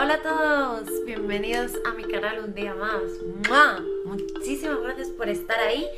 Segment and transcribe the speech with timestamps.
[0.00, 3.02] Hola a todos, bienvenidos a mi canal un día más.
[4.04, 5.88] Muchísimas gracias por estar ahí.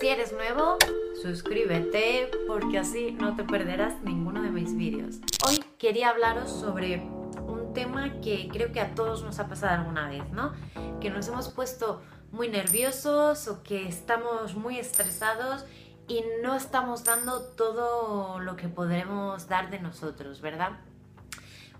[0.00, 0.78] Si eres nuevo,
[1.20, 5.16] suscríbete porque así no te perderás ninguno de mis vídeos.
[5.46, 7.00] Hoy quería hablaros sobre
[7.46, 10.54] un tema que creo que a todos nos ha pasado alguna vez, ¿no?
[10.98, 12.00] Que nos hemos puesto
[12.32, 15.66] muy nerviosos o que estamos muy estresados
[16.08, 20.78] y no estamos dando todo lo que podremos dar de nosotros, ¿verdad?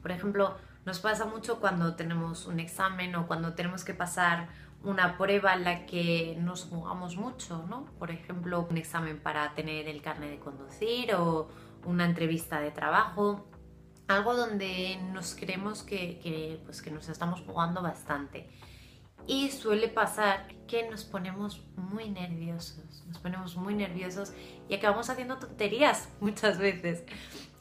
[0.03, 4.48] Por ejemplo, nos pasa mucho cuando tenemos un examen o cuando tenemos que pasar
[4.83, 7.84] una prueba en la que nos jugamos mucho, ¿no?
[7.98, 11.48] Por ejemplo, un examen para tener el carnet de conducir o
[11.84, 13.47] una entrevista de trabajo,
[14.09, 18.48] algo donde nos creemos que, que, pues que nos estamos jugando bastante.
[19.27, 24.33] Y suele pasar que nos ponemos muy nerviosos, nos ponemos muy nerviosos
[24.69, 27.05] y acabamos haciendo tonterías muchas veces.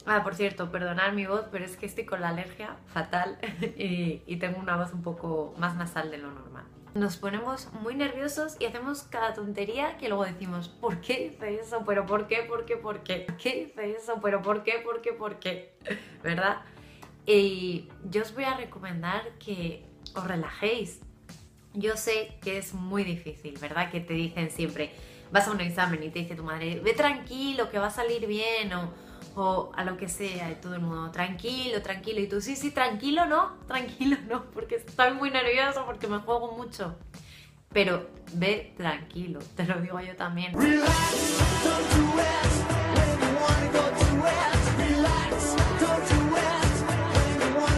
[0.06, 3.38] Ah, por cierto, perdonad mi voz, pero es que estoy con la alergia fatal
[3.76, 6.64] y, tengo una voz un poco más nasal de lo normal.
[6.94, 11.84] Nos ponemos muy nerviosos y hacemos cada tontería que luego decimos, ¿por qué hice eso?
[11.86, 12.42] ¿Pero por qué?
[12.48, 12.76] ¿Por qué?
[12.76, 13.26] ¿Por qué?
[13.26, 14.18] ¿Por qué hice eso?
[14.20, 14.80] ¿Pero por qué?
[14.84, 15.12] ¿Por qué?
[15.12, 15.74] ¿Por qué?
[16.22, 16.62] ¿Verdad?
[17.26, 21.00] Y yo os voy a recomendar que os relajéis,
[21.74, 23.90] yo sé que es muy difícil, ¿verdad?
[23.90, 24.92] Que te dicen siempre,
[25.30, 28.26] vas a un examen y te dice tu madre, ve tranquilo, que va a salir
[28.26, 28.92] bien, o,
[29.34, 32.70] o a lo que sea, y todo el mundo, tranquilo, tranquilo, y tú, sí, sí,
[32.70, 36.96] tranquilo, no, tranquilo, no, porque estoy muy nervioso, porque me juego mucho.
[37.72, 40.52] Pero ve tranquilo, te lo digo yo también.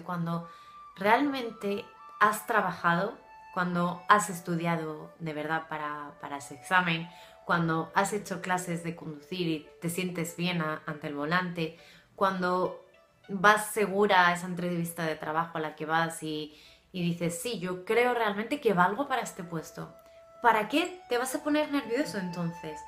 [0.05, 0.48] Cuando
[0.97, 1.85] realmente
[2.20, 3.19] has trabajado
[3.53, 7.09] cuando has estudiado de verdad para, para, ese examen,
[7.45, 11.79] cuando has hecho clases de conducir y te sientes bien ante el volante,
[12.15, 12.85] cuando
[13.29, 16.57] vas segura a esa entrevista de trabajo a la que vas y,
[16.93, 19.95] dices, sí, yo creo realmente que valgo para este puesto.
[20.42, 22.80] ¿Para qué te vas a poner nervioso entonces?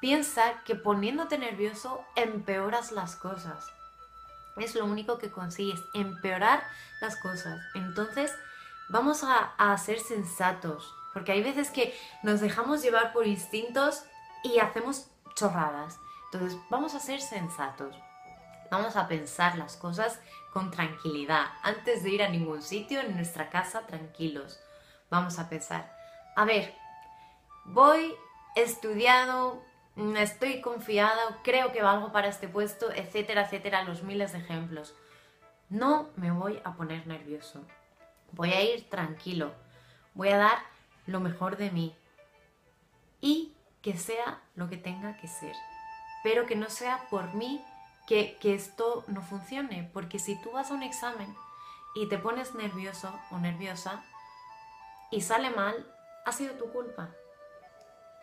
[0.00, 3.66] Piensa que poniéndote nervioso empeoras las cosas.
[4.56, 6.62] Es lo único que consigues, empeorar
[7.00, 7.60] las cosas.
[7.74, 8.32] Entonces,
[8.88, 14.04] vamos a, ser sensatos, porque hay veces que nos dejamos llevar por instintos
[14.42, 15.98] y hacemos chorradas.
[16.30, 17.96] Entonces, vamos a ser sensatos.
[18.70, 20.20] Vamos a pensar las cosas
[20.52, 24.60] con tranquilidad, antes de ir a ningún sitio en nuestra casa tranquilos.
[25.10, 25.90] Vamos a pensar,
[26.36, 26.74] a ver,
[27.64, 28.14] voy,
[28.54, 29.62] estudiado,
[30.16, 34.94] estoy confiada, creo que valgo para este puesto, etcétera, etcétera, los miles de ejemplos.
[35.70, 37.64] No me voy a poner nervioso.
[38.32, 39.52] Voy a ir tranquilo,
[40.14, 40.58] voy a dar
[41.08, 41.96] lo mejor de mí
[43.20, 45.56] y que sea lo que tenga que ser,
[46.22, 47.64] pero que no sea por mí
[48.06, 51.34] que, que esto no funcione, porque si tú vas a un examen
[51.94, 54.04] y te pones nervioso o nerviosa
[55.10, 55.90] y sale mal,
[56.26, 57.08] ha sido tu culpa.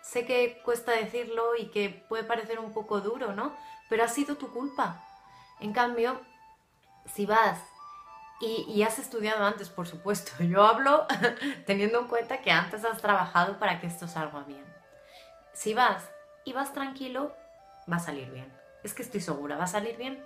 [0.04, 3.56] Sé que cuesta decirlo y que puede parecer un poco duro, ¿no?
[3.90, 5.04] Pero ha sido tu culpa.
[5.60, 6.22] En cambio,
[7.12, 7.60] si vas
[8.42, 10.32] y, has estudiado antes, por supuesto.
[10.44, 11.06] Yo hablo
[11.66, 14.66] teniendo en cuenta que antes has trabajado para que esto salga bien.
[15.54, 16.10] Si vas
[16.44, 17.34] y vas tranquilo,
[17.92, 18.52] va a salir bien.
[18.84, 20.24] Es que estoy segura, va a salir bien.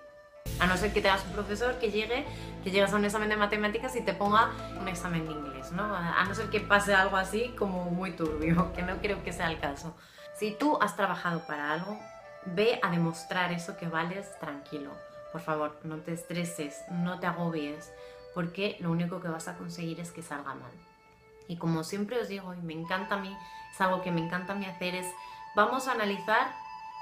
[0.59, 2.25] A no ser que tengas un profesor que llegue,
[2.63, 5.95] que llegas a un examen de matemáticas y te ponga un examen de inglés, ¿no?
[5.95, 9.51] A no ser que pase algo así como muy turbio, que no creo que sea
[9.51, 9.95] el caso.
[10.33, 11.99] Si tú has trabajado para algo,
[12.45, 14.91] ve a demostrar eso que vales tranquilo
[15.31, 17.91] por favor, no te estreses, no te agobies,
[18.33, 20.71] porque lo único que vas a conseguir es que salga mal.
[21.47, 23.35] Y como siempre os digo, y me encanta a mí,
[23.71, 25.07] es algo que me encanta a mí hacer, es
[25.55, 26.53] vamos a analizar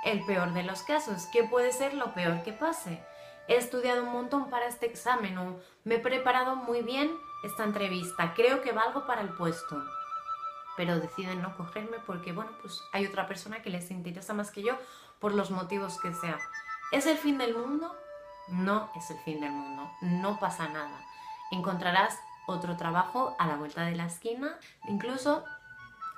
[0.04, 1.28] el peor de los casos.
[1.32, 3.04] ¿Qué puede ser lo peor que pase?
[3.48, 7.12] He estudiado un montón para este examen o me he preparado muy bien
[7.44, 8.34] esta entrevista.
[8.36, 9.84] Creo que valgo para el puesto.
[10.76, 14.64] Pero deciden no cogerme porque, bueno, pues hay otra persona que les interesa más que
[14.64, 14.78] yo
[15.20, 16.38] por los motivos que sea.
[16.92, 17.96] ¿Es el fin del mundo?
[18.50, 21.00] No es el fin del mundo, no pasa nada.
[21.52, 24.58] Encontrarás otro trabajo a la vuelta de la esquina,
[24.88, 25.44] incluso,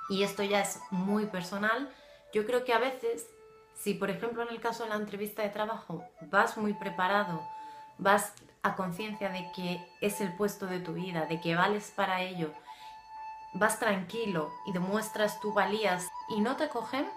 [0.08, 1.90] y esto ya es muy personal,
[2.32, 3.26] yo creo que a veces,
[3.74, 7.42] si por ejemplo en el caso de la entrevista de trabajo vas muy preparado,
[7.98, 8.32] vas
[8.62, 12.52] a conciencia de que es el puesto de tu vida, de que vales para ello,
[13.54, 17.08] vas tranquilo y demuestras tu valías y no te cogen,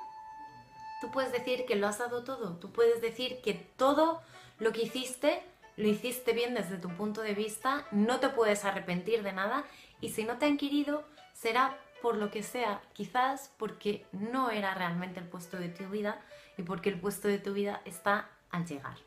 [1.02, 4.22] tú puedes decir que lo has dado todo, tú puedes decir que todo
[4.64, 5.44] lo que hiciste,
[5.76, 9.66] lo hiciste bien desde tu punto de vista, no te puedes arrepentir de nada
[10.00, 14.74] y si no te han querido será por lo que sea, quizás porque no era
[14.74, 16.22] realmente el puesto de tu vida
[16.58, 18.98] y porque el puesto de tu vida está al llegar.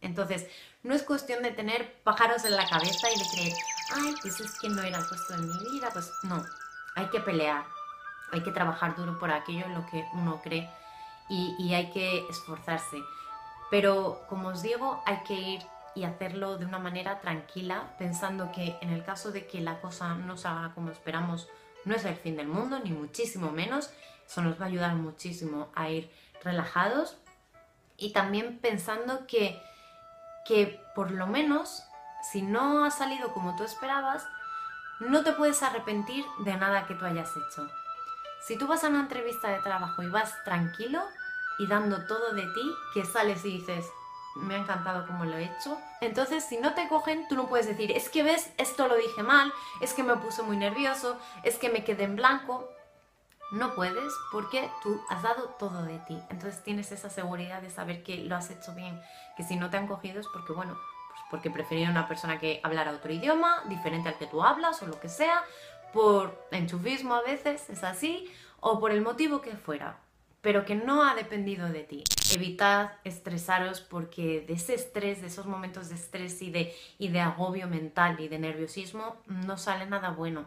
[0.00, 0.46] Entonces,
[0.82, 3.52] no es cuestión de tener pájaros en la cabeza y de creer,
[3.94, 6.44] ay, pues es que no era el puesto de mi vida, pues no,
[6.94, 7.64] hay que pelear,
[8.32, 10.68] hay que trabajar duro por aquello en lo que uno cree
[11.28, 12.98] y, y hay que esforzarse.
[13.70, 15.62] Pero como os digo, hay que ir
[15.94, 20.14] y hacerlo de una manera tranquila, pensando que en el caso de que la cosa
[20.14, 21.48] no salga como esperamos,
[21.84, 23.90] no es el fin del mundo, ni muchísimo menos.
[24.26, 26.10] Eso nos va a ayudar muchísimo a ir
[26.42, 27.16] relajados
[27.96, 29.60] y también pensando que,
[30.44, 31.82] que por lo menos
[32.22, 34.26] si no ha salido como tú esperabas,
[35.00, 37.68] no te puedes arrepentir de nada que tú hayas hecho.
[38.40, 41.02] Si tú vas a una entrevista de trabajo y vas tranquilo
[41.58, 43.90] y dando todo de ti, que sales y dices,
[44.36, 45.78] me ha encantado como lo he hecho.
[46.00, 49.22] Entonces, si no te cogen, tú no puedes decir, es que ves, esto lo dije
[49.22, 52.68] mal, es que me puse muy nervioso, es que me quedé en blanco.
[53.50, 56.20] No puedes porque tú has dado todo de ti.
[56.28, 59.00] Entonces tienes esa seguridad de saber que lo has hecho bien.
[59.36, 62.60] Que si no te han cogido es porque, bueno, pues porque preferían una persona que
[62.62, 65.42] hablara otro idioma, diferente al que tú hablas o lo que sea,
[65.94, 68.30] por enchufismo a veces, es así,
[68.60, 69.98] o por el motivo que fuera
[70.48, 72.04] pero que no ha dependido de ti.
[72.34, 77.20] Evitad estresaros porque de ese estrés, de esos momentos de estrés y de, y de
[77.20, 80.46] agobio mental y de nerviosismo, no sale nada bueno.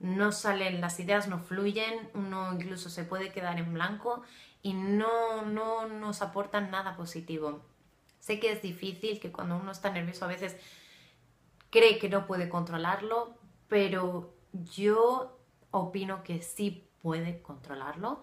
[0.00, 4.20] No salen, las ideas no fluyen, uno incluso se puede quedar en blanco
[4.60, 7.64] y no, no nos aportan nada positivo.
[8.18, 10.58] Sé que es difícil, que cuando uno está nervioso a veces
[11.70, 15.40] cree que no puede controlarlo, pero yo
[15.70, 18.22] opino que sí puede controlarlo.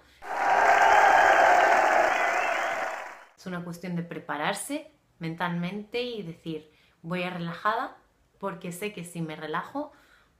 [3.37, 6.71] Es una cuestión de prepararse mentalmente y decir,
[7.01, 7.97] voy a relajada
[8.39, 9.91] porque sé que si me relajo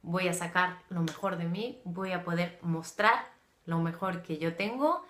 [0.06, 3.26] voy a sacar lo mejor de mí, voy a poder mostrar
[3.66, 5.04] lo mejor que yo tengo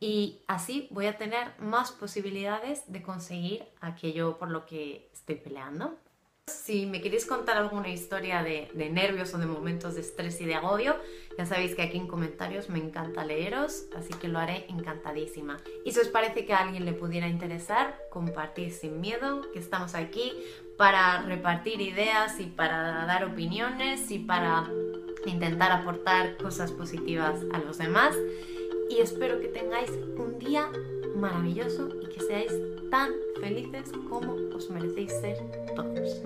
[0.00, 5.98] y así voy a tener más posibilidades de conseguir aquello por lo que estoy peleando.
[6.50, 10.54] Si me queréis contar alguna historia de, nervios o de momentos de estrés y de
[10.54, 10.96] agobio,
[11.38, 15.58] ya sabéis que aquí en comentarios me encanta leeros, así que lo haré encantadísima.
[15.84, 19.94] Y si os parece que a alguien le pudiera interesar, compartir sin miedo, que estamos
[19.94, 20.32] aquí
[20.76, 24.68] para repartir ideas y para dar opiniones y para
[25.26, 28.16] intentar aportar cosas positivas a los demás.
[28.88, 30.70] Y espero que tengáis un día
[31.20, 32.52] maravilloso y que seáis
[32.90, 35.38] tan felices como os merecéis ser
[35.76, 36.22] todos.